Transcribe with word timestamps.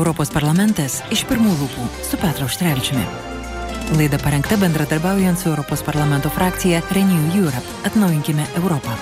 Europos 0.00 0.30
parlamentas 0.32 1.02
iš 1.12 1.26
pirmų 1.28 1.50
lūpų 1.60 1.88
su 2.08 2.16
Petru 2.22 2.46
Auštrevičiumi. 2.46 3.02
Laida 3.98 4.20
parengta 4.22 4.56
bendradarbiaujant 4.56 5.40
su 5.40 5.50
Europos 5.52 5.84
parlamento 5.84 6.32
frakcija 6.32 6.80
Renew 6.96 7.34
Europe. 7.36 7.80
Atnaujinkime 7.84 8.48
Europą. 8.62 8.96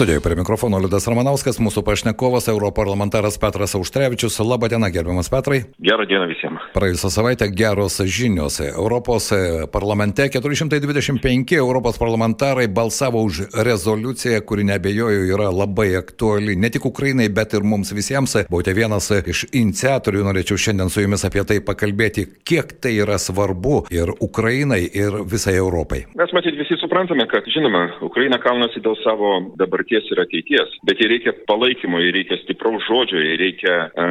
Studijoje 0.00 0.20
prie 0.20 0.36
mikrofono 0.36 0.78
Liudas 0.80 1.04
Ramanauskas, 1.12 1.58
mūsų 1.60 1.82
pašnekovas, 1.84 2.46
europarlamentaras 2.48 3.34
Petras 3.36 3.74
Auštrevičius. 3.76 4.38
Labą 4.40 4.70
dieną, 4.72 4.88
gerbiamas 4.94 5.28
Petrai. 5.28 5.58
Gerą 5.76 6.06
dieną 6.08 6.28
visiems. 6.30 6.62
Praėjusią 6.72 7.10
savaitę 7.12 7.48
geros 7.52 7.98
žinios. 8.08 8.56
Europos 8.64 9.28
parlamente 9.72 10.24
425 10.32 11.52
Europos 11.58 11.98
parlamentarai 12.00 12.64
balsavo 12.68 13.20
už 13.28 13.42
rezoliuciją, 13.52 14.40
kuri 14.48 14.64
nebejoju 14.70 15.26
yra 15.34 15.50
labai 15.52 15.90
aktuali 16.00 16.56
ne 16.56 16.72
tik 16.72 16.88
Ukrainai, 16.88 17.28
bet 17.28 17.52
ir 17.60 17.68
mums 17.68 17.92
visiems. 17.92 18.38
Buvote 18.48 18.72
vienas 18.72 19.10
iš 19.20 19.44
iniciatorių, 19.52 20.24
norėčiau 20.30 20.56
šiandien 20.56 20.88
su 20.88 21.04
jumis 21.04 21.26
apie 21.28 21.44
tai 21.44 21.60
pakalbėti, 21.60 22.24
kiek 22.48 22.72
tai 22.80 22.94
yra 23.04 23.20
svarbu 23.20 23.82
ir 23.92 24.16
Ukrainai, 24.16 24.80
ir 24.88 25.20
visai 25.28 25.58
Europai. 25.60 26.06
Mes 26.16 26.32
matyt 26.32 26.56
visi 26.56 26.79
suprantame, 26.90 27.26
kad 27.30 27.46
žinoma, 27.46 27.84
Ukraina 28.02 28.40
kaunasi 28.42 28.82
dėl 28.82 28.96
savo 29.04 29.30
dabarties 29.60 30.08
ir 30.10 30.18
ateities 30.24 30.72
bet 30.88 30.98
jai 30.98 31.12
reikia 31.12 31.34
palaikymo 31.46 32.00
jai 32.02 32.10
reikia 32.16 32.40
stipraus 32.42 32.82
žodžio 32.88 33.22
jai 33.22 33.36
reikia 33.38 33.76
a 33.94 34.06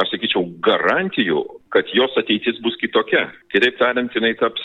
aš 0.00 0.14
sakyčiau 0.14 0.46
garantijų 0.64 1.42
kad 1.72 1.88
jos 1.96 2.16
ateitis 2.20 2.60
bus 2.64 2.76
kitokia. 2.80 3.26
Kitaip 3.52 3.78
tariant 3.80 4.12
jinai 4.16 4.34
taps 4.40 4.64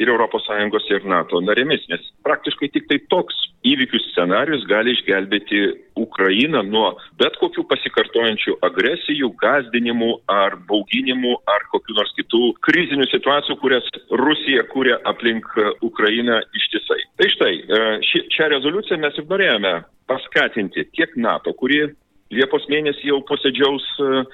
ir 0.00 0.08
europos 0.08 0.44
sąjungos 0.48 0.88
ir 0.92 1.08
nato 1.08 1.40
narėmis 1.44 1.84
nes 1.92 2.04
praktiškai 2.26 2.70
tiktai 2.76 3.00
toks 3.12 3.36
įvykių 3.66 4.00
scenarijus 4.10 4.64
gali 4.68 4.94
išgelbėti 4.96 5.62
ukrainą 6.00 6.62
nuo 6.68 6.92
bet 7.20 7.36
kokių 7.40 7.64
pasikartojančių 7.72 8.58
agresijų 8.68 9.32
gąsdinimų 9.42 10.12
ar 10.32 10.58
bauginimų 10.68 11.34
ar 11.56 11.66
kokių 11.72 11.98
nors 11.98 12.12
kitų 12.20 12.42
krizinių 12.68 13.08
situacijų 13.12 13.58
kurias 13.64 13.90
rusija 14.22 14.64
kuria 14.72 15.00
aplink 15.12 15.48
ukrainą 15.90 16.40
ištisai 16.60 17.05
tai 17.16 17.28
štai 17.32 17.54
ši 18.04 18.20
šią 18.36 18.48
rezoliuciją 18.52 18.98
mes 19.00 19.16
ir 19.20 19.26
norėjome 19.30 19.72
paskatinti 20.10 20.84
tiek 20.96 21.14
nato 21.16 21.54
kuri 21.56 21.80
liepos 22.34 22.66
mėnesį 22.72 23.08
jau 23.10 23.20
posėdžiaus 23.28 23.86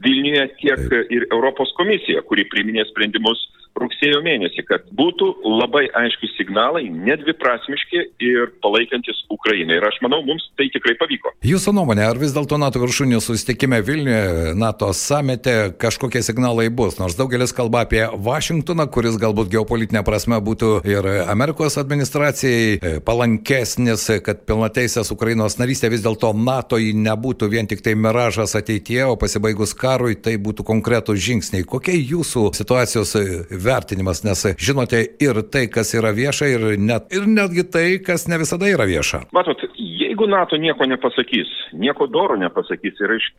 vilniuje 0.05 0.47
tiek 0.63 0.83
ir 1.17 1.27
europos 1.31 1.73
komisija 1.79 2.25
kuri 2.29 2.47
priiminės 2.53 2.91
sprendimus 2.93 3.47
rugsėjo 3.79 4.21
mėnesį 4.25 4.65
kad 4.69 4.85
būtų 4.97 5.29
labai 5.61 5.85
aiškūs 6.03 6.35
signalai 6.39 6.85
nedviprasmiški 6.93 8.03
ir 8.25 8.53
palaikantys 8.65 9.23
ukrainą. 9.33 9.79
Ir 9.79 9.87
aš 9.89 9.99
manau 10.05 10.21
mums 10.27 10.45
tai 10.59 10.69
tikrai 10.73 10.95
pavyko. 11.01 11.33
Jūsų 11.47 11.75
nuomone 11.77 12.05
ar 12.05 12.21
vis 12.21 12.35
dėlto 12.37 12.59
nato 12.61 12.83
viršūnių 12.83 13.21
susitikime 13.25 13.81
vilniuje 13.85 14.55
nato 14.59 14.91
samite 14.97 15.73
kažkokie 15.81 16.23
signalai 16.25 16.69
bus? 16.71 16.99
Nors 17.01 17.17
daugelis 17.19 17.55
kalba 17.57 17.85
apie 17.87 18.05
vašingtoną 18.13 18.89
kuris 18.93 19.19
galbūt 19.23 19.53
geopolitine 19.53 20.05
prasme 20.07 20.39
būtų 20.45 20.73
ir 20.89 21.09
amerikos 21.33 21.79
administracijai 21.81 23.01
palankesnis 23.07 24.09
kad 24.27 24.45
pilnateisės 24.49 25.13
ukrainos 25.15 25.59
narystė 25.61 25.93
vis 25.93 26.05
dėlto 26.05 26.33
nato 26.37 26.79
ji 26.81 26.93
nebūtų 26.99 27.49
vien 27.53 27.71
tiktai 27.71 27.95
miražas 27.99 28.57
ateityje 28.59 29.09
o 29.09 29.19
pasibaigus 29.21 29.75
karui 29.79 30.17
tai 30.19 30.37
būtų 30.43 30.67
konkretūs 30.69 31.21
žingsniai. 31.23 31.67
Kokia 31.69 31.97
jūsų 31.97 32.51
situacijos 32.57 33.17
vertinimas 33.65 34.23
nes 34.25 34.45
žinote 34.59 35.01
ir 35.23 35.43
tai 35.53 35.67
kas 35.73 35.95
yra 35.99 36.13
vieša 36.17 36.51
ir 36.55 36.67
net 36.79 37.13
ir 37.15 37.29
netgi 37.29 37.65
tai 37.71 37.87
kas 38.07 38.29
ne 38.29 38.39
visada 38.43 38.69
yra 38.71 38.87
vieša 38.89 39.25
matot 39.33 39.65
jeigu 39.77 40.29
nato 40.31 40.57
nieko 40.57 40.87
nepasakys 40.89 41.51
nieko 41.73 42.07
doro 42.07 42.37
nepasakys 42.37 43.01
ir 43.01 43.17
aiš 43.17 43.31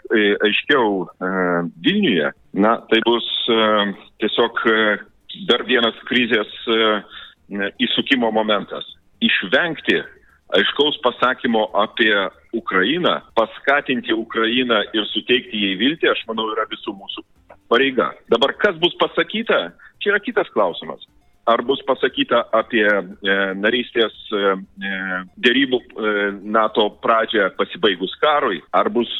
aiškiau 0.47 0.89
vilniuje 1.85 2.33
na 2.65 2.77
tai 2.89 3.03
bus 3.05 3.29
tiesiog 4.23 4.65
dar 5.49 5.63
vienas 5.69 5.97
krizės 6.09 6.51
įsukimo 7.81 8.31
momentas 8.31 8.85
išvengti 9.23 10.01
aiškaus 10.53 10.99
pasakymo 11.01 11.69
apie 11.73 12.13
Ukrainą, 12.53 13.21
paskatinti 13.35 14.13
Ukrainą 14.13 14.83
ir 14.93 15.07
suteikti 15.09 15.61
jai 15.65 15.77
viltį, 15.81 16.11
aš 16.11 16.21
manau, 16.29 16.51
yra 16.53 16.67
visų 16.69 16.93
mūsų 16.99 17.23
pareiga. 17.71 18.11
Dabar 18.29 18.53
kas 18.61 18.77
bus 18.81 18.93
pasakyta, 19.01 19.71
čia 20.03 20.13
yra 20.13 20.21
kitas 20.23 20.51
klausimas. 20.53 21.07
Ar 21.49 21.59
bus 21.67 21.81
pasakyta 21.87 22.45
apie 22.55 22.85
e, 22.87 23.01
narystės 23.59 24.13
e, 24.31 24.53
dėrybų 25.43 25.79
e, 25.79 26.11
NATO 26.55 26.87
pradžią 27.03 27.49
pasibaigus 27.57 28.13
karui, 28.21 28.61
ar 28.71 28.87
bus 28.93 29.11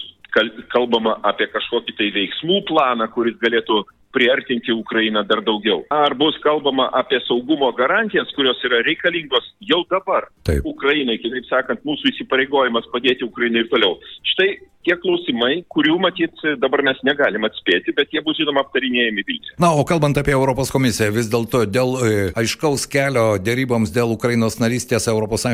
kalbama 0.73 1.17
apie 1.27 1.49
kažkokį 1.51 1.97
tai 1.97 2.07
veiksmų 2.15 2.63
planą, 2.69 3.09
kuris 3.13 3.35
galėtų 3.43 3.83
priartinti 4.15 4.71
Ukrainą 4.71 5.23
dar 5.27 5.41
daugiau. 5.45 5.83
Ar 5.93 6.15
bus 6.19 6.37
kalbama 6.43 6.89
apie 7.01 7.19
saugumo 7.27 7.71
garantijas, 7.77 8.31
kurios 8.37 8.61
yra 8.67 8.83
reikalingos 8.85 9.49
jau 9.71 9.83
dabar 9.91 10.29
Taip. 10.47 10.65
Ukrainai, 10.73 11.17
kitaip 11.23 11.49
sakant, 11.49 11.83
mūsų 11.87 12.13
įsipareigojimas 12.13 12.89
padėti 12.93 13.27
Ukrainai 13.27 13.65
ir 13.65 13.71
toliau. 13.73 13.97
Štai 14.33 14.51
tie 14.83 14.95
klausimai, 14.99 15.63
kurių 15.71 15.95
matyt 16.03 16.43
dabar 16.61 16.83
mes 16.85 16.99
negalim 17.07 17.47
atspėti, 17.47 17.93
bet 17.95 18.11
jie 18.13 18.21
bus 18.25 18.37
žinoma 18.39 18.63
aptarinėjami 18.65 19.23
Vilniuje. 19.25 19.55
Na, 19.63 19.71
o 19.75 19.85
kalbant 19.87 20.17
apie 20.19 20.33
Europos 20.35 20.71
komisiją, 20.73 21.09
vis 21.15 21.29
dėlto 21.31 21.63
dėl 21.69 21.95
e, 22.03 22.11
aiškaus 22.39 22.85
kelio 22.91 23.25
dėryboms 23.41 23.93
dėl 23.95 24.13
Ukrainos 24.15 24.59
narystės 24.61 25.07
ES 25.07 25.47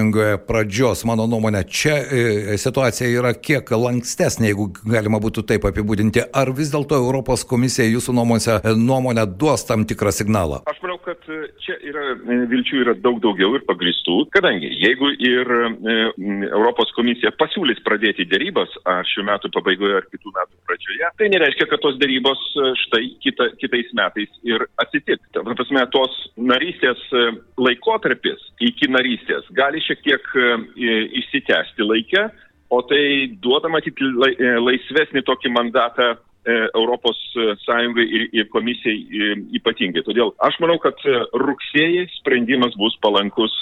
pradžios, 0.49 1.03
mano 1.07 1.27
nuomonė, 1.29 1.63
čia 1.69 1.99
e, 2.01 2.57
situacija 2.61 3.09
yra 3.13 3.33
kiek 3.37 3.69
lankstesnė, 3.69 4.49
jeigu 4.51 4.69
galima 4.81 5.21
būtų 5.21 5.45
taip 5.51 5.67
apibūdinti. 5.69 6.25
Ar 6.33 6.51
vis 6.57 6.73
dėlto 6.73 6.97
Europos 6.97 7.45
komisija 7.47 7.87
jūsų 7.89 8.15
nuomonėse, 8.49 8.75
nuomonė 8.77 9.25
duos 9.39 9.65
tam 9.65 9.85
tikrą 9.85 10.11
signalą? 10.11 10.61
Aš 10.69 10.79
manau, 10.83 10.97
kad 11.03 11.19
čia 11.63 11.77
yra 11.85 12.15
vilčių 12.49 12.81
yra 12.83 12.95
daug 12.97 13.19
daugiau 13.23 13.55
ir 13.57 13.65
pagristų, 13.67 14.29
kadangi 14.33 14.69
jeigu 14.81 15.11
ir 15.13 15.51
e, 15.53 15.97
Europos 16.49 16.91
komisija 16.95 17.31
pasiūlys 17.39 17.81
pradėti 17.85 18.27
dėrybas, 18.29 18.69
aš 18.85 19.13
šių 19.15 19.25
metų 19.29 19.51
pabaigoje 19.55 19.99
ar 19.99 20.07
kitų 20.09 20.33
metų 20.35 20.55
pradžioje, 20.67 21.11
tai 21.19 21.29
nereiškia, 21.33 21.69
kad 21.69 21.83
tos 21.83 21.97
darybos 22.01 22.41
štai 22.85 23.05
kita, 23.23 23.51
kitais 23.61 23.93
metais 23.97 24.29
ir 24.47 24.65
atsitiks. 24.81 25.25
Ta 25.33 25.43
prasme, 25.45 25.85
tos 25.93 26.15
narystės 26.37 27.01
laikotarpis 27.59 28.41
iki 28.63 28.89
narystės 28.91 29.47
gali 29.57 29.81
šiek 29.85 30.03
tiek 30.05 30.29
išsitęsti 31.19 31.85
laikę, 31.85 32.29
o 32.69 32.81
tai 32.89 33.03
duoda 33.43 33.69
matyti 33.71 34.05
laisvesnį 34.65 35.23
tokį 35.27 35.53
mandatą 35.55 36.13
Europos 36.49 37.17
Sąjungai 37.65 38.05
ir, 38.05 38.27
ir 38.33 38.47
komisijai 38.53 39.33
ypatingai. 39.59 40.05
Todėl 40.05 40.31
aš 40.45 40.57
manau, 40.63 40.79
kad 40.81 40.97
rugsėjai 41.35 42.07
sprendimas 42.15 42.77
bus 42.79 42.95
palankus 43.03 43.53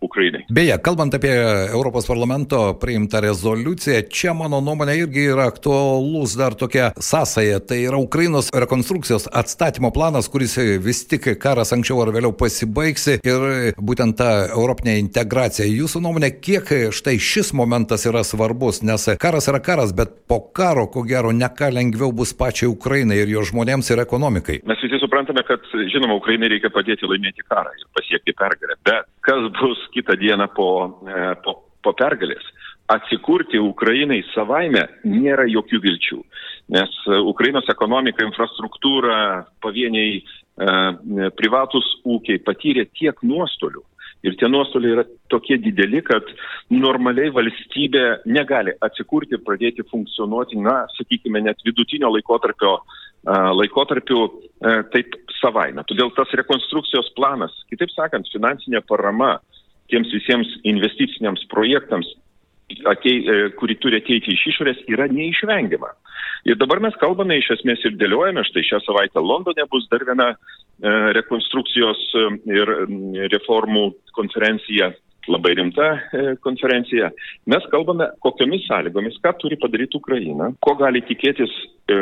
Ukrainai. 0.00 0.42
Beje, 0.50 0.76
kalbant 0.82 1.14
apie 1.14 1.32
Europos 1.70 2.06
parlamento 2.06 2.74
priimtą 2.80 3.20
rezoliuciją, 3.22 4.00
čia 4.10 4.34
mano 4.34 4.58
nuomonė 4.60 4.96
irgi 5.04 5.28
yra 5.30 5.46
aktualus 5.46 6.34
dar 6.38 6.56
tokia 6.58 6.90
sąsaja. 6.98 7.60
Tai 7.62 7.78
yra 7.78 8.00
Ukrainos 8.02 8.50
rekonstrukcijos 8.50 9.28
atstatymo 9.30 9.92
planas, 9.94 10.28
kuris 10.32 10.56
vis 10.82 11.04
tik 11.06 11.28
karas 11.42 11.70
anksčiau 11.76 12.02
ar 12.02 12.10
vėliau 12.16 12.34
pasibaigs 12.34 13.06
ir 13.14 13.46
būtent 13.78 14.18
ta 14.18 14.32
europinė 14.48 14.98
integracija. 14.98 15.68
Jūsų 15.70 16.02
nuomonė, 16.02 16.32
kiek 16.42 16.66
štai 16.90 17.14
šis 17.22 17.52
momentas 17.54 18.06
yra 18.10 18.24
svarbus, 18.26 18.82
nes 18.82 19.06
karas 19.22 19.46
yra 19.52 19.62
karas, 19.62 19.94
bet 19.94 20.26
po 20.26 20.40
karo, 20.42 20.88
ko 20.90 21.06
gero, 21.06 21.30
ne 21.30 21.46
ką 21.46 21.70
lengviau 21.70 22.10
bus 22.10 22.34
pačiai 22.34 22.72
Ukrainai 22.72 23.22
ir 23.22 23.30
jo 23.30 23.46
žmonėms 23.46 23.94
ir 23.94 24.02
ekonomikai. 24.02 24.58
Mes 24.66 24.82
visi 24.82 24.98
suprantame, 24.98 25.46
kad, 25.46 25.62
žinoma, 25.94 26.18
Ukrainai 26.18 26.50
reikia 26.50 26.72
padėti 26.74 27.06
laimėti 27.06 27.46
karą 27.46 27.70
ir 27.78 27.86
pasiekti 27.94 28.34
pergalę. 28.34 28.78
Bet 28.82 29.06
kas 29.22 29.51
bus 29.58 29.80
kitą 29.94 30.16
dieną 30.20 30.48
po, 30.56 30.68
po, 31.44 31.56
po 31.82 31.94
pergalės. 31.98 32.44
Atsikurti 32.92 33.60
Ukrainai 33.62 34.20
savaime 34.32 34.82
nėra 35.06 35.46
jokių 35.48 35.78
vilčių, 35.84 36.18
nes 36.74 36.96
Ukrainos 37.30 37.68
ekonomika, 37.70 38.24
infrastruktūra, 38.26 39.46
pavieniai 39.62 40.18
e, 40.18 40.24
privatus 41.38 41.86
ūkiai 42.04 42.42
patyrė 42.44 42.88
tiek 42.98 43.22
nuostolių. 43.22 43.84
Ir 44.26 44.36
tie 44.38 44.46
nuostoliai 44.50 44.96
yra 44.96 45.04
tokie 45.32 45.56
dideli, 45.58 46.02
kad 46.06 46.26
normaliai 46.70 47.32
valstybė 47.34 48.04
negali 48.30 48.74
atsikurti 48.86 49.38
ir 49.38 49.42
pradėti 49.46 49.86
funkcionuoti, 49.90 50.60
na, 50.62 50.84
sakykime, 50.98 51.42
net 51.42 51.64
vidutinio 51.66 52.12
laikotarpio 52.14 52.76
laikotarpiu 53.26 54.24
taip 54.90 55.14
savaime. 55.42 55.84
Todėl 55.90 56.12
tas 56.16 56.32
rekonstrukcijos 56.38 57.12
planas, 57.18 57.52
kitaip 57.72 57.92
sakant, 57.92 58.30
finansinė 58.32 58.82
parama 58.88 59.36
tiems 59.92 60.12
visiems 60.14 60.48
investiciniams 60.64 61.44
projektams, 61.52 62.08
atei, 62.88 63.18
kuri 63.58 63.76
turi 63.82 64.00
ateiti 64.00 64.32
iš 64.32 64.46
išorės, 64.54 64.80
yra 64.88 65.08
neišvengiama. 65.12 65.90
Ir 66.48 66.56
dabar 66.58 66.80
mes 66.82 66.96
kalbame 66.98 67.36
iš 67.38 67.52
esmės 67.58 67.84
ir 67.86 67.98
dėliojame, 68.00 68.42
štai 68.48 68.64
šią 68.66 68.80
savaitę 68.86 69.22
Londone 69.22 69.66
bus 69.70 69.84
dar 69.92 70.02
viena 70.08 70.32
rekonstrukcijos 71.18 72.00
ir 72.50 72.72
reformų 73.34 73.90
konferencija 74.16 74.90
labai 75.30 75.52
rimta 75.54 75.88
konferencija. 76.42 77.12
Mes 77.46 77.66
kalbame, 77.70 78.08
kokiomis 78.24 78.64
sąlygomis, 78.66 79.20
ką 79.22 79.36
turi 79.38 79.58
padaryti 79.60 79.98
Ukraina, 80.00 80.50
ko 80.64 80.74
gali 80.80 81.02
tikėtis 81.06 81.52
e, 81.92 81.98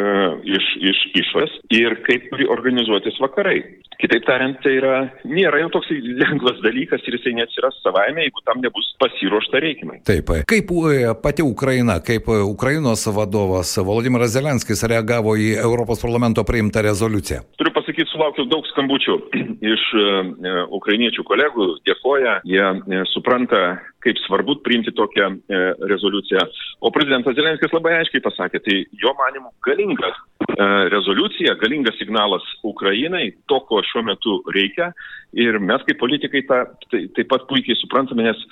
iš, 0.57 0.67
iš 0.91 1.01
išvas 1.23 1.55
ir 1.75 1.97
kaip 2.07 2.29
turi 2.33 2.47
organizuotis 2.51 3.19
vakarai. 3.23 3.59
Kitaip 4.01 4.25
tariant, 4.25 4.57
tai 4.65 4.73
yra, 4.79 4.95
nėra 5.29 5.61
jau 5.65 5.73
toks 5.77 5.91
lengvas 5.93 6.61
dalykas 6.65 7.05
ir 7.05 7.19
jisai 7.19 7.35
neatsiras 7.37 7.77
savaime, 7.85 8.25
jeigu 8.25 8.45
tam 8.49 8.63
nebus 8.65 8.89
pasiruošta 9.03 9.61
reikimai. 9.61 10.01
Taip, 10.09 10.33
kaip 10.49 10.73
e, 10.73 11.13
pati 11.23 11.45
Ukraina, 11.45 11.99
kaip 12.05 12.31
Ukrainos 12.31 13.05
vadovas 13.13 13.75
Volodimiras 13.85 14.33
Zelenskis 14.37 14.87
reagavo 14.89 15.37
į 15.37 15.53
Europos 15.61 16.01
parlamento 16.03 16.45
priimtą 16.49 16.85
rezoliuciją? 16.87 17.43
Turiu 17.61 17.75
pasakyti, 17.77 18.09
sulaukiu 18.15 18.47
daug 18.51 18.67
skambučių 18.73 19.19
iš 19.75 19.87
e, 20.01 20.57
ukrainiečių 20.81 21.27
kolegų, 21.29 21.69
dėkoja, 21.89 22.41
jie 22.49 22.65
e, 22.65 23.05
supranta, 23.13 23.65
kaip 24.05 24.19
svarbu 24.25 24.57
priimti 24.65 24.93
tokią 24.97 25.29
e, 25.29 25.61
rezoliuciją. 25.93 26.45
O 26.81 26.91
prezidentas 26.95 27.37
Zelenskis 27.37 27.73
labai 27.75 27.99
aiškiai 27.99 28.25
pasakė, 28.25 28.63
tai 28.65 28.77
jo 29.03 29.13
manimų 29.19 29.53
galinga 29.67 30.11
e, 30.11 30.69
rezoliucija, 30.95 31.57
galingas 31.61 31.99
signalas 32.01 32.47
Ukrainai, 32.67 33.31
to, 33.51 33.61
ko 33.69 33.83
šiuo 33.91 34.05
metu 34.09 34.41
reikia. 34.57 34.91
Ir 35.37 35.61
mes 35.63 35.85
kaip 35.87 36.01
politikai 36.01 36.45
tą 36.49 36.63
tai, 36.89 37.05
taip 37.17 37.29
pat 37.33 37.45
puikiai 37.51 37.79
suprantame, 37.79 38.27
nes 38.31 38.47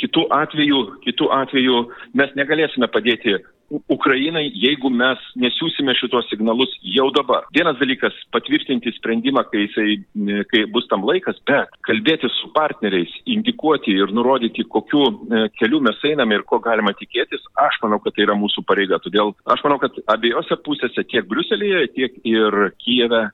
kitų 0.00 0.28
atveju, 0.32 0.82
kitų 1.04 1.30
atveju 1.42 1.80
mes 2.16 2.30
negalėsime 2.38 2.88
padėti 2.92 3.36
Ukrainai, 3.68 4.46
jeigu 4.56 4.88
mes 4.88 5.20
nesiūsime 5.36 5.92
šitos 5.98 6.28
signalus 6.30 6.72
jau 6.94 7.08
dabar. 7.12 7.44
Vienas 7.52 7.76
dalykas- 7.80 8.16
patvirtinti 8.34 8.92
sprendimą, 8.96 9.44
kai, 9.50 9.66
jisai, 9.66 10.44
kai 10.48 10.64
bus 10.72 10.88
tam 10.88 11.04
laikas, 11.04 11.36
bet 11.46 11.68
kalbėti 11.84 12.30
su 12.32 12.48
partneriais, 12.54 13.12
indikuoti 13.26 13.92
ir 13.92 14.14
nurodyti, 14.16 14.64
kokiu 14.64 15.04
e, 15.08 15.48
keliu 15.60 15.80
mes 15.84 16.00
einame 16.02 16.38
ir 16.38 16.46
ko 16.48 16.58
galima 16.58 16.94
tikėtis, 16.96 17.44
aš 17.56 17.76
manau, 17.82 18.00
kad 18.00 18.14
tai 18.14 18.24
yra 18.24 18.34
mūsų 18.34 18.64
pareiga. 18.64 19.00
Todėl 19.04 19.34
aš 19.46 19.64
manau, 19.64 19.78
kad 19.78 19.92
abiejose 20.08 20.56
pusėse, 20.64 21.04
tiek 21.04 21.28
Briuselėje, 21.28 21.92
tiek 21.92 22.16
ir 22.24 22.72
Kijeve, 22.80 23.28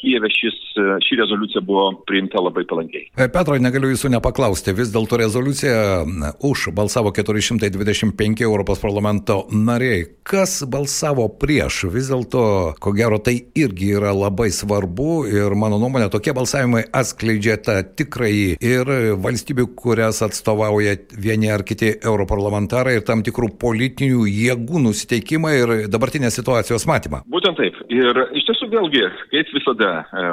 Kijeve 0.00 0.30
šis, 0.32 0.56
e, 0.76 0.86
ši 1.06 1.18
rezoliucija 1.20 1.62
buvo 1.66 1.88
priimta 2.08 2.40
labai 2.42 2.64
palankiai. 2.68 3.08
E, 3.16 3.28
Petro, 3.32 3.56
negaliu 3.60 3.90
jūsų 3.92 4.10
nepaklausti, 4.16 4.74
vis 4.76 4.92
dėlto 4.94 5.18
rezoliucija 5.20 6.04
už 6.46 6.68
balsavo 6.76 7.12
425 7.16 8.44
Europos 8.46 8.82
parlamento 8.82 9.42
nariai. 9.52 10.04
Kas 10.26 10.58
balsavo 10.70 11.28
prieš? 11.40 11.84
Vis 11.92 12.10
dėlto, 12.12 12.42
ko 12.82 12.92
gero, 12.96 13.18
tai 13.22 13.38
irgi 13.58 13.92
yra 13.98 14.14
labai 14.16 14.48
svarbu 14.54 15.26
ir 15.30 15.56
mano 15.58 15.80
nuomonė, 15.82 16.10
tokie 16.12 16.34
balsavimai 16.36 16.84
atskleidžia 16.94 17.58
tą 17.62 17.78
tikrąjį 17.98 18.56
ir 18.64 18.92
valstybių, 19.22 19.68
kurias 19.78 20.22
atstovauja 20.26 20.96
vieni 21.16 21.50
ar 21.52 21.64
kiti 21.66 21.92
europarlamentarai 21.96 22.96
ir 22.98 23.06
tam 23.06 23.22
tikrų 23.26 23.52
politinių 23.60 24.26
jėgų 24.30 24.82
nusiteikimą 24.88 25.54
ir 25.60 25.74
dabartinės 25.92 26.38
situacijos 26.38 26.86
matymą. 26.88 27.22
Būtent 27.30 27.58
taip. 27.60 27.78
Ir 27.92 28.22
iš 28.36 28.46
tiesų 28.48 28.55
vėlgi, 28.70 29.02
kaip 29.32 29.50
visada 29.54 29.90
e, 30.02 30.26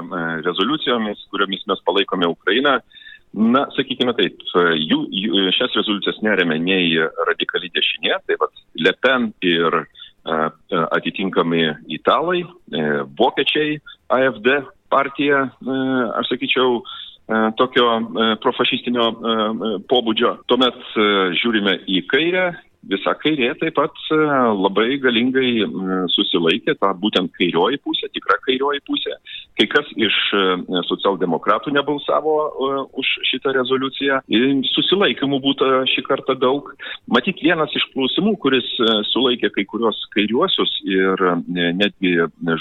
rezoliucijomis, 0.45 1.25
kuriomis 1.31 1.65
mes 1.69 1.81
palaikome 1.88 2.30
Ukrainą. 2.31 2.77
Na, 3.33 3.63
sakykime 3.74 4.13
taip, 4.13 4.44
jų, 4.77 5.00
jų, 5.09 5.47
šias 5.57 5.74
rezoliucijas 5.80 6.19
neremia 6.21 6.59
nei 6.62 6.91
radikali 7.25 7.71
dešinė, 7.74 8.19
tai 8.27 8.38
vad 8.38 8.53
Le 8.77 8.94
Pen 9.01 9.31
ir 9.41 9.80
atitinkami 10.94 11.63
italai, 11.97 12.44
e, 12.44 12.83
vokiečiai, 13.18 13.80
AFD 14.13 14.51
partija, 14.94 15.47
e, 15.50 15.80
aš 16.19 16.35
sakyčiau, 16.35 16.83
tokio 17.56 17.85
profašistinio 18.44 19.06
pobūdžio. 19.88 20.33
Tuomet 20.51 20.75
žiūrime 21.39 21.77
į 21.88 22.01
kairę 22.12 22.50
visa 22.91 23.13
kairė 23.21 23.53
taip 23.62 23.77
pat 23.77 24.00
e, 24.12 24.19
labai 24.59 24.97
galingai 25.03 25.65
susilaikė, 26.15 26.75
ta 26.81 26.94
būtent 27.00 27.31
kairioji 27.38 27.80
pusė, 27.83 28.09
tikra 28.13 28.39
kairioji 28.45 28.83
pusė. 28.89 29.18
Kai 29.59 29.67
kas 29.69 29.89
iš 29.95 30.15
e, 30.33 30.44
socialdemokratų 30.89 31.73
nebalsavo 31.75 32.35
e, 32.44 32.69
už 33.00 33.11
šitą 33.29 33.53
rezoliuciją. 33.57 34.21
Susilaikymų 34.73 35.39
būtų 35.44 35.69
šį 35.94 36.05
kartą 36.07 36.35
daug. 36.39 36.71
Matyt, 37.11 37.41
vienas 37.45 37.73
iš 37.77 37.85
klausimų, 37.94 38.35
kuris 38.41 38.67
sulaikė 39.11 39.51
kai 39.53 39.65
kurios 39.69 40.00
kairiuosius 40.15 40.71
ir 40.88 41.21
netgi 41.53 42.15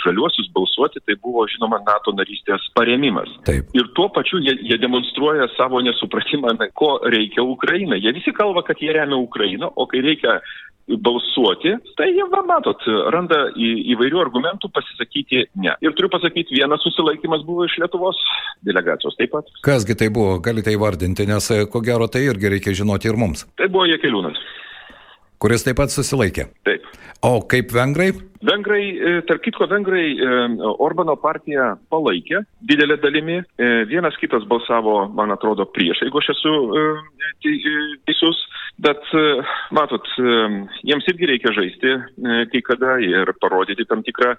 žaliuosius 0.05 0.51
balsuoti, 0.55 1.03
tai 1.07 1.17
buvo, 1.23 1.45
žinoma, 1.51 1.81
NATO 1.87 2.15
narystės 2.17 2.65
paremimas. 2.77 3.31
Taip. 3.49 3.71
Ir 3.77 3.89
tuo 3.97 4.09
pačiu 4.15 4.41
jie, 4.45 4.55
jie 4.69 4.79
demonstruoja 4.83 5.49
savo 5.57 5.81
nesupratimą, 5.85 6.55
ko 6.79 6.95
reikia 7.05 7.45
Ukrainai. 7.47 8.01
Jie 8.03 8.15
visi 8.19 8.35
kalba, 8.37 8.65
kad 8.67 8.81
jie 8.83 8.93
remia 8.95 9.19
Ukrainą, 9.21 9.73
o 9.77 9.89
kai 9.91 10.03
reikia 10.05 10.41
balsuoti, 10.89 11.75
tai 11.99 12.09
jie, 12.13 12.25
va, 12.33 12.43
matot, 12.47 12.83
randa 13.15 13.45
į, 13.55 13.69
įvairių 13.95 14.23
argumentų 14.23 14.71
pasisakyti 14.75 15.45
ne. 15.63 15.75
Ir 15.85 15.95
turiu 15.99 16.11
pasakyti, 16.13 16.59
vienas 16.59 16.83
susilaikimas 16.87 17.45
buvo 17.47 17.67
iš 17.69 17.79
Lietuvos 17.83 18.19
delegacijos 18.67 19.17
taip 19.19 19.33
pat. 19.37 19.53
Kasgi 19.65 19.97
tai 19.99 20.11
buvo, 20.15 20.41
galite 20.45 20.75
įvardinti, 20.75 21.29
nes 21.31 21.53
ko 21.73 21.85
gero 21.85 22.11
tai 22.11 22.27
irgi 22.29 22.51
reikia 22.57 22.75
žinoti 22.83 23.11
ir 23.11 23.21
mums. 23.21 23.47
Tai 23.61 23.71
buvo 23.73 23.87
Jekeliūnas 23.91 24.43
kuris 25.43 25.67
taip 25.67 25.81
pat 25.81 25.91
susilaikė. 25.91 26.47
Taip. 26.67 26.87
O 27.23 27.37
kaip 27.47 27.71
vengrai? 27.75 28.11
Vengrai, 28.43 28.83
e, 28.99 29.11
tarp 29.29 29.45
kitko, 29.45 29.69
vengrai 29.71 30.07
e, 30.11 30.31
Orbano 30.83 31.15
partiją 31.23 31.69
palaikė 31.93 32.41
didelė 32.67 32.97
dalimi. 33.03 33.37
E, 33.39 33.69
vienas 33.91 34.19
kitas 34.19 34.47
balsavo, 34.51 35.05
man 35.15 35.31
atrodo, 35.35 35.69
prieš, 35.71 36.03
jeigu 36.03 36.19
aš 36.19 36.33
esu 36.35 36.57
teisus. 38.09 38.43
Bet, 38.83 39.05
matot, 39.77 40.09
jiems 40.89 41.07
irgi 41.13 41.29
reikia 41.29 41.53
žaisti 41.55 41.91
kai 42.51 42.63
kada 42.65 42.95
ir 43.05 43.31
parodyti 43.39 43.85
tam 43.87 44.01
tikrą 44.03 44.33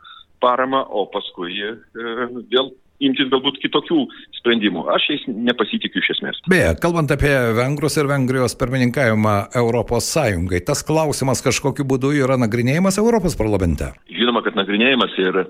paramą, 0.44 0.82
o 0.90 1.06
paskui 1.14 1.62
vėl 1.94 2.72
imtis 3.08 3.30
galbūt 3.32 3.60
kitokių 3.64 4.00
sprendimų. 4.40 4.86
Aš 4.96 5.10
jais 5.14 5.28
nepasitikiu 5.28 6.02
iš 6.04 6.14
esmės. 6.18 6.42
Beje, 6.50 6.74
kalbant 6.84 7.12
apie 7.14 7.34
Vengrus 7.58 7.98
ir 8.00 8.10
Vengrijos 8.12 8.58
pirmininkavimą 8.60 9.36
Europos 9.60 10.10
Sąjungai, 10.14 10.64
tas 10.66 10.84
klausimas 10.88 11.44
kažkokiu 11.46 11.86
būdu 11.88 12.14
yra 12.24 12.40
nagrinėjimas 12.42 13.00
Europos 13.02 13.38
parlamente? 13.40 13.94
Žinoma, 14.12 14.44
kad 14.46 14.58
nagrinėjimas 14.60 15.16
ir 15.22 15.44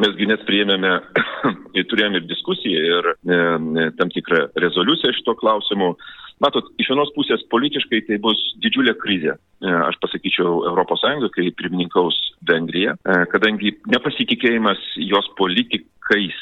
mesgi 0.00 0.28
net 0.28 0.44
priėmėme 0.48 0.92
ir 1.78 1.88
turėjome 1.90 2.22
ir 2.22 2.28
diskusiją 2.28 2.84
ir 2.92 3.10
e, 3.14 3.90
tam 3.98 4.12
tikrą 4.12 4.46
rezoliuciją 4.60 5.14
šito 5.16 5.36
klausimu. 5.40 5.94
Matot, 6.44 6.68
iš 6.76 6.90
vienos 6.92 7.08
pusės 7.16 7.40
politiškai 7.52 8.02
tai 8.10 8.18
bus 8.20 8.40
didžiulė 8.60 8.92
krizė, 9.00 9.36
e, 9.36 9.70
aš 9.88 9.96
pasakyčiau, 10.02 10.66
ES, 10.68 11.30
kai 11.32 11.48
pirmininkaus 11.56 12.18
Vengrija, 12.48 12.96
e, 12.98 13.22
kadangi 13.32 13.72
nepasitikėjimas 13.88 14.82
jos 15.08 15.30
politikais 15.40 16.36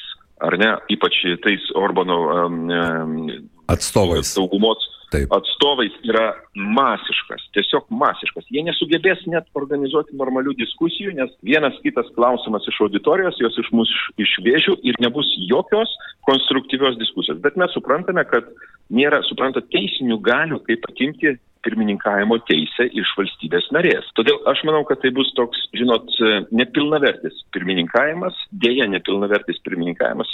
ar 0.44 0.58
ne, 0.60 0.72
ypač 0.92 1.20
tais 1.44 1.70
Orbano 1.78 2.18
um, 2.32 3.30
atstovais. 3.70 4.34
Daugumos 4.36 4.82
Taip. 5.14 5.30
atstovais 5.32 5.94
yra 6.02 6.32
masiškas, 6.54 7.44
tiesiog 7.54 7.86
masiškas. 8.02 8.46
Jie 8.50 8.64
nesugebės 8.66 9.22
net 9.30 9.46
organizuoti 9.58 10.16
normalių 10.18 10.56
diskusijų, 10.58 11.14
nes 11.18 11.32
vienas 11.46 11.76
kitas 11.84 12.08
klausimas 12.16 12.66
iš 12.70 12.80
auditorijos, 12.86 13.38
jos 13.42 13.58
iš 13.62 13.70
mūsų 13.76 14.16
išvėžių 14.24 14.76
ir 14.90 14.98
nebus 15.04 15.30
jokios 15.50 15.92
konstruktyvios 16.28 16.98
diskusijos. 17.00 17.38
Bet 17.44 17.58
mes 17.60 17.72
suprantame, 17.76 18.26
kad 18.26 18.48
nėra, 18.90 19.22
suprantate, 19.28 19.70
teisinių 19.74 20.18
galių, 20.24 20.62
kaip 20.66 20.88
atimti 20.90 21.36
pirmininkavimo 21.64 22.38
teisę 22.48 22.86
iš 22.92 23.12
valstybės 23.18 23.70
narės. 23.74 24.06
Todėl 24.18 24.40
aš 24.50 24.62
manau, 24.68 24.84
kad 24.88 25.00
tai 25.02 25.12
bus 25.16 25.30
toks, 25.38 25.64
žinot, 25.76 26.10
nepilnavertis 26.54 27.40
pirmininkavimas, 27.56 28.36
dėja 28.64 28.86
nepilnavertis 28.92 29.60
pirmininkavimas, 29.66 30.30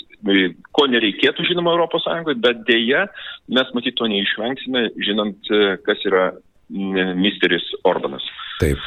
ko 0.77 0.87
nereikėtų, 0.91 1.49
žinoma, 1.51 1.79
ES, 1.87 2.37
bet 2.43 2.65
dėja 2.69 3.07
mes 3.51 3.75
matyt 3.77 3.97
to 3.99 4.11
neišvengsime, 4.11 4.89
žinant, 5.07 5.53
kas 5.87 6.07
yra 6.09 6.31
misteris 6.71 7.67
Orbanas. 7.85 8.23
Taip. 8.61 8.79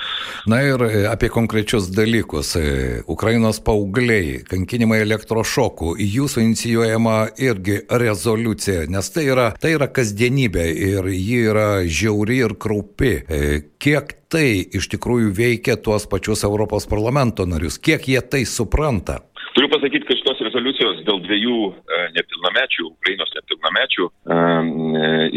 Na 0.45 0.59
ir 0.61 0.81
e, 0.85 1.05
apie 1.09 1.29
konkrečius 1.33 1.87
dalykus. 1.95 2.53
E, 2.55 3.01
Ukrainos 3.09 3.57
paaugliai, 3.65 4.43
kankinimai 4.45 4.99
elektrošokų, 5.01 5.95
jūsų 5.97 6.43
inicijuojama 6.43 7.15
irgi 7.41 7.79
rezoliucija, 7.89 8.85
nes 8.93 9.09
tai 9.15 9.25
yra, 9.31 9.49
tai 9.59 9.73
yra 9.77 9.89
kasdienybė 9.89 10.67
ir 10.89 11.09
ji 11.09 11.39
yra 11.49 11.67
žiauri 11.87 12.43
ir 12.45 12.57
kraupi. 12.61 13.15
E, 13.25 13.41
kiek 13.81 14.13
tai 14.33 14.47
iš 14.77 14.91
tikrųjų 14.93 15.33
veikia 15.37 15.77
tuos 15.81 16.05
pačius 16.09 16.45
Europos 16.45 16.85
parlamento 16.89 17.47
narius, 17.49 17.81
kiek 17.81 18.05
jie 18.13 18.21
tai 18.21 18.45
supranta? 18.49 19.23
Turiu 19.53 19.69
pasakyti, 19.69 20.07
kad 20.09 20.17
šitos 20.17 20.39
rezoliucijos 20.47 21.01
dėl 21.05 21.19
dviejų 21.27 21.57
e, 21.69 21.97
nepilnamečių, 22.15 22.87
Ukrainos 22.89 23.33
nepilnamečių 23.37 24.07
e, 24.09 24.37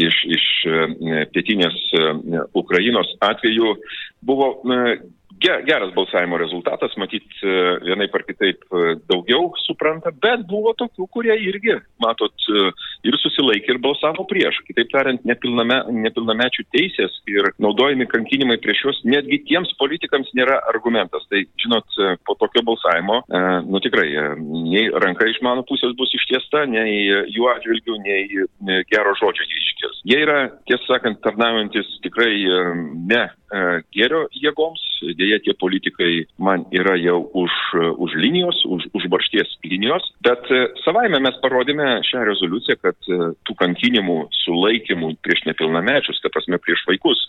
iš, 0.07 0.17
iš 0.37 0.45
e, 0.65 1.25
pietinės 1.35 1.77
Ukrainos 2.57 3.11
atveju 3.29 3.75
buvo 4.25 4.49
geras 5.39 5.93
balsavimo 5.95 6.37
rezultatas, 6.39 6.95
matyt, 6.97 7.27
vienai 7.85 8.07
par 8.11 8.23
kitaip 8.27 8.63
daugiau 9.09 9.51
supranta, 9.65 10.11
bet 10.11 10.45
buvo 10.49 10.73
tokių, 10.77 11.07
kurie 11.13 11.35
irgi, 11.47 11.77
matot, 12.03 12.47
ir 13.07 13.17
susilaikė 13.21 13.75
ir 13.75 13.81
balsavo 13.83 14.25
prieš. 14.29 14.59
Kitaip 14.67 14.91
tariant, 14.93 15.23
nepilname, 15.27 15.79
nepilnamečių 16.07 16.65
teisės 16.73 17.19
ir 17.29 17.51
naudojami 17.63 18.07
kankinimai 18.09 18.57
prieš 18.63 18.83
juos 18.85 19.01
netgi 19.07 19.39
tiems 19.47 19.73
politikams 19.81 20.31
nėra 20.37 20.59
argumentas. 20.71 21.25
Tai, 21.31 21.43
žinot, 21.61 21.97
po 22.27 22.35
tokio 22.39 22.63
balsavimo, 22.67 23.21
e, 23.27 23.43
nu 23.67 23.81
tikrai, 23.83 24.07
e, 24.11 24.25
nei 24.73 24.87
ranka 25.05 25.27
iš 25.29 25.39
mano 25.45 25.65
pusės 25.67 25.95
bus 25.99 26.13
ištiesta, 26.17 26.65
nei 26.69 27.05
jų 27.33 27.49
atžvilgių, 27.53 27.97
nei 28.03 28.83
gero 28.91 29.15
žodžio 29.19 29.47
jie 29.47 29.63
iškirs. 29.63 30.01
Jie 30.07 30.21
yra, 30.23 30.39
tiesą 30.69 30.93
sakant, 30.93 31.21
tarnaujantis 31.25 31.89
tikrai 32.05 32.33
e, 32.43 32.63
ne 33.11 33.25
gėrio 33.95 34.25
jėgoms, 34.35 34.81
dėja 35.27 35.41
tie 35.43 35.55
politikai 35.59 36.11
man 36.39 36.65
yra 36.71 36.95
jau 36.99 37.19
už, 37.35 37.53
už 37.99 38.15
linijos, 38.23 38.63
už, 38.65 38.87
už 38.97 39.07
baršties 39.11 39.57
linijos, 39.67 40.05
bet 40.25 40.47
savaime 40.85 41.19
mes 41.23 41.37
parodėme 41.43 41.99
šią 42.07 42.23
rezoliuciją, 42.31 42.79
kad 42.81 42.97
tų 43.47 43.57
kankinimų, 43.59 44.17
sulaikymų 44.45 45.13
prieš 45.25 45.43
nepilnamečius, 45.49 46.21
ta 46.23 46.31
prasme 46.33 46.59
prieš 46.63 46.83
vaikus, 46.89 47.25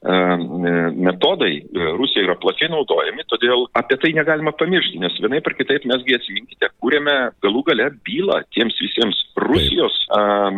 metodai 0.99 1.59
Rusijoje 1.99 2.27
yra 2.29 2.37
plačiai 2.41 2.71
naudojami, 2.73 3.25
todėl 3.31 3.67
apie 3.79 3.99
tai 4.01 4.13
negalima 4.17 4.53
pamiršti, 4.57 5.01
nes 5.03 5.17
vienai 5.23 5.41
per 5.45 5.57
kitaip 5.59 5.87
mesgi 5.89 6.17
atsiminkite, 6.17 6.71
kūrėme 6.83 7.17
galų 7.45 7.65
gale 7.71 7.91
bylą 8.07 8.43
tiems 8.55 8.77
visiems 8.83 9.21
Rusijos 9.39 9.95
a, 10.15 10.51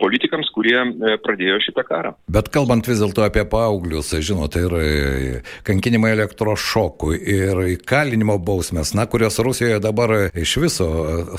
politikams, 0.00 0.50
kurie 0.54 0.76
pradėjo 1.24 1.60
šitą 1.68 1.84
karą. 1.86 2.14
Bet 2.30 2.50
kalbant 2.54 2.86
vis 2.88 3.00
dėlto 3.02 3.24
apie 3.26 3.44
paauglius, 3.48 4.12
žinote, 4.24 4.64
ir 4.66 5.42
kankinimai 5.66 6.12
elektrošokų, 6.14 6.83
ir 7.18 7.60
įkalinimo 7.74 8.36
bausmės, 8.44 8.94
na, 8.96 9.06
kurios 9.10 9.38
Rusijoje 9.42 9.80
dabar 9.82 10.14
iš 10.30 10.56
viso 10.62 10.88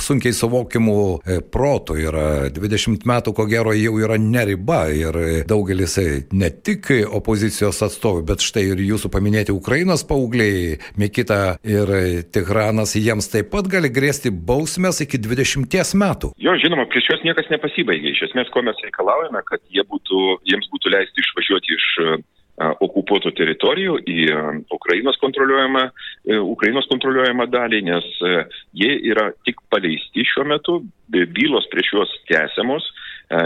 sunkiai 0.01 0.35
suvokimų 0.35 0.97
protų 1.53 1.97
yra 2.03 2.27
20 2.53 3.05
metų, 3.09 3.33
ko 3.37 3.47
gero, 3.49 3.73
jau 3.75 3.95
yra 4.01 4.17
neriba 4.21 4.85
ir 4.93 5.19
daugelis 5.49 5.97
ne 6.35 6.49
tik 6.49 6.91
opozicijos 7.15 7.81
atstovų, 7.85 8.25
bet 8.29 8.43
štai 8.45 8.65
ir 8.73 8.83
jūsų 8.85 9.11
paminėti 9.13 9.55
Ukrainos 9.55 10.05
paaugliai, 10.07 10.77
Mikita 10.99 11.57
ir 11.65 11.91
Tigranas, 12.33 12.95
jiems 12.99 13.29
taip 13.31 13.51
pat 13.53 13.69
gali 13.71 13.91
grėsti 13.93 14.31
bausmės 14.31 15.01
iki 15.05 15.19
20 15.21 15.95
metų. 16.01 16.31
Jo, 16.41 16.55
žinoma, 16.61 16.87
prieš 16.91 17.11
juos 17.11 17.25
niekas 17.25 17.49
nepasibaigė. 17.53 18.13
Iš 18.13 18.29
esmės, 18.29 18.51
ko 18.53 18.63
mes 18.65 18.79
reikalaujame, 18.85 19.41
kad 19.49 19.61
jie 19.73 19.83
būtų, 19.89 20.21
jiems 20.49 20.71
būtų 20.73 20.93
leisti 20.95 21.23
išvažiuoti 21.25 21.77
iš 21.77 21.87
okupuotų 23.05 23.31
teritorijų 23.37 23.99
į 24.09 24.17
Ukrainos 24.73 25.17
kontroliuojamą, 25.21 25.83
Ukrainos 26.49 26.87
kontroliuojamą 26.89 27.45
dalį, 27.53 27.81
nes 27.85 28.05
jie 28.73 28.91
yra 29.11 29.31
tik 29.45 29.61
paleisti 29.69 30.25
šiuo 30.25 30.45
metu, 30.49 30.81
bylos 31.09 31.67
prieš 31.69 31.93
juos 31.93 32.11
tęsiamos, 32.27 32.83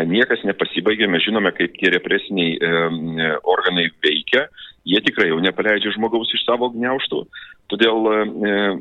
niekas 0.07 0.43
nepasibaigė, 0.47 1.07
mes 1.07 1.23
žinome, 1.25 1.51
kaip 1.51 1.75
tie 1.77 1.91
represiniai 1.91 2.57
organai 3.43 3.89
veikia, 4.03 4.47
jie 4.87 4.99
tikrai 5.03 5.29
jau 5.29 5.39
nepaleidžia 5.43 5.91
žmogaus 5.97 6.31
iš 6.33 6.45
savo 6.47 6.71
gniauštų. 6.71 7.25
Todėl, 7.69 8.07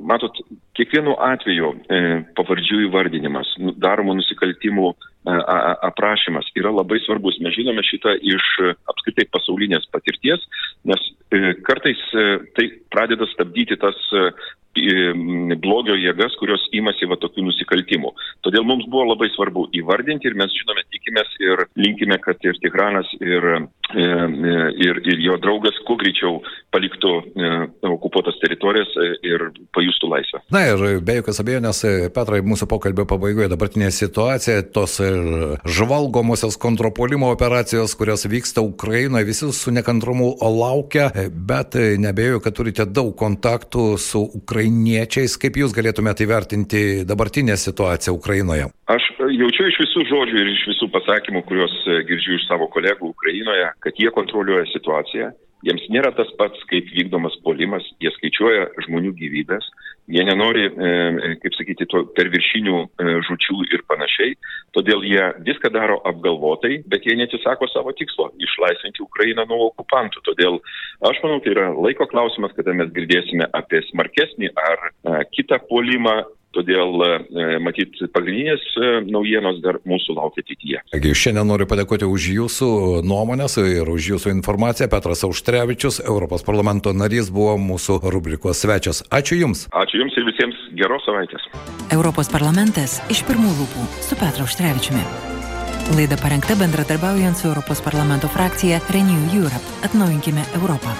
matot, 0.08 0.38
kiekvienu 0.78 1.18
atveju 1.20 1.74
pavardžių 2.38 2.86
įvardinimas, 2.86 3.50
nu, 3.60 3.74
daromų 3.76 4.16
nusikaltimų 4.22 4.94
aprašymas 5.88 6.48
yra 6.58 6.72
labai 6.74 7.00
svarbus. 7.04 7.38
Mes 7.44 7.56
žinome 7.56 7.84
šitą 7.86 8.14
iš 8.22 8.46
apskritai 8.90 9.28
pasaulinės 9.32 9.88
patirties, 9.92 10.44
nes 10.88 11.08
kartais 11.66 12.00
tai 12.56 12.70
pradeda 12.92 13.28
stabdyti 13.34 13.76
tas 13.80 13.98
blogio 15.58 15.96
jėgas, 15.96 16.36
kurios 16.38 16.62
imasi 16.72 17.06
va 17.08 17.16
tokių 17.16 17.46
nusikaltimų. 17.48 18.12
Todėl 18.44 18.64
mums 18.64 18.86
buvo 18.86 19.08
labai 19.12 19.28
svarbu 19.34 19.68
įvardinti 19.74 20.28
ir 20.28 20.36
mes 20.38 20.52
žinome, 20.54 20.84
tikimės 20.92 21.28
ir 21.40 21.64
linkime, 21.76 22.18
kad 22.18 22.36
ir 22.44 22.58
Tigranas, 22.62 23.08
ir, 23.20 23.68
ir, 23.96 25.00
ir 25.04 25.24
jo 25.24 25.38
draugas 25.42 25.78
kuo 25.86 25.96
greičiau 25.96 26.42
paliktų 26.70 27.14
okupuotas 27.94 28.38
teritorijas 28.42 28.92
ir 29.26 29.48
pajustų 29.74 30.10
laisvę. 30.12 30.42
Na 30.54 30.64
ir 30.68 31.00
be 31.04 31.18
jokios 31.18 31.40
abejonės, 31.42 31.82
Petrai, 32.14 32.40
mūsų 32.46 32.68
pokalbio 32.70 33.06
pabaigoje 33.08 33.48
dabartinė 33.52 33.90
situacija, 33.94 34.62
tos 34.74 34.98
žvalgomosios 35.78 36.58
kontropolimo 36.60 37.30
operacijos, 37.34 37.94
kurios 37.98 38.26
vyksta 38.28 38.64
Ukrainoje, 38.64 39.28
visi 39.28 39.50
su 39.54 39.72
nekantrumu 39.74 40.34
laukia, 40.42 41.10
bet 41.32 41.76
nebejoju, 41.76 42.42
kad 42.44 42.56
turite 42.58 42.86
daug 42.86 43.14
kontaktų 43.18 43.90
su 44.02 44.22
ukrainiečiais. 44.40 45.38
Kaip 45.40 45.58
jūs 45.60 45.74
galėtumėte 45.76 46.26
įvertinti 46.26 46.84
dabartinę 47.08 47.56
situaciją 47.58 48.16
Ukrainoje? 48.16 48.68
Aš 48.88 49.04
jaučiu 49.18 49.68
iš 49.68 49.82
visų 49.82 50.06
žodžių 50.08 50.40
ir 50.42 50.52
iš 50.54 50.62
visų 50.72 50.88
pasakymų, 50.94 51.44
kuriuos 51.48 51.74
girdžiu 52.08 52.38
iš 52.38 52.46
savo 52.48 52.70
kolegų 52.72 53.12
Ukrainoje, 53.12 53.68
kad 53.84 54.00
jie 54.00 54.10
kontroliuoja 54.14 54.66
situaciją. 54.72 55.30
Jiems 55.66 55.88
nėra 55.90 56.12
tas 56.14 56.28
pats, 56.38 56.60
kaip 56.70 56.86
vykdomas 56.94 57.34
polimas, 57.42 57.82
jie 58.02 58.12
skaičiuoja 58.14 58.68
žmonių 58.86 59.10
gyvybės, 59.18 59.66
jie 60.08 60.22
nenori, 60.24 60.68
e, 60.70 61.32
kaip 61.42 61.56
sakyti, 61.58 61.88
to 61.90 62.04
per 62.16 62.30
viršinių 62.32 62.76
e, 62.78 63.16
žučių 63.26 63.58
ir 63.74 63.82
panašiai, 63.90 64.36
todėl 64.76 65.02
jie 65.04 65.24
viską 65.48 65.72
daro 65.74 65.98
apgalvotai, 66.08 66.78
bet 66.86 67.04
jie 67.08 67.16
netisako 67.18 67.66
savo 67.72 67.92
tikslo- 67.98 68.30
išlaisvinti 68.46 69.02
Ukrainą 69.02 69.48
nuo 69.50 69.72
okupantų. 69.72 70.22
Todėl 70.30 70.60
aš 71.10 71.20
manau, 71.24 71.42
tai 71.42 71.52
yra 71.56 71.68
laiko 71.74 72.06
klausimas, 72.06 72.54
kada 72.54 72.72
mes 72.72 72.94
girdėsime 72.94 73.50
apie 73.52 73.82
smarkesnį 73.90 74.54
ar 74.54 74.78
e, 74.88 75.24
kitą 75.34 75.58
polimą 75.68 76.22
Todėl, 76.58 76.96
matyt, 77.62 77.94
pagrindinės 78.10 78.64
naujienos 79.06 79.60
dar 79.62 79.78
mūsų 79.86 80.16
laukia 80.16 80.42
ateityje. 80.42 80.80
Taigi, 80.90 81.12
šiandien 81.14 81.46
noriu 81.46 81.68
padėkoti 81.70 82.08
už 82.08 82.26
jūsų 82.34 82.70
nuomonės 83.06 83.60
ir 83.62 83.86
už 83.86 84.10
jūsų 84.14 84.32
informaciją. 84.34 84.88
Petras 84.90 85.22
Auštrevičius, 85.28 86.00
Europos 86.02 86.42
parlamento 86.42 86.90
narys, 86.90 87.30
buvo 87.30 87.54
mūsų 87.62 88.00
rubrikos 88.10 88.64
svečias. 88.64 89.04
Ačiū 89.14 89.38
Jums. 89.38 89.68
Ačiū 89.70 90.02
Jums 90.02 90.18
ir 90.18 90.26
visiems 90.26 90.58
geros 90.80 91.06
savaitės. 91.06 91.46
Europos 91.94 92.32
parlamentas 92.32 92.98
iš 93.12 93.22
pirmų 93.28 93.54
lūpų 93.60 93.86
su 94.08 94.18
Petru 94.18 94.48
Auštrevičiumi. 94.48 95.04
Laida 95.94 96.18
parengta 96.20 96.58
bendradarbiaujant 96.58 97.38
su 97.38 97.48
Europos 97.52 97.84
parlamento 97.86 98.28
frakcija 98.34 98.82
Renew 98.90 99.30
Europe. 99.38 99.78
Atnaujinkime 99.86 100.42
Europą. 100.58 100.96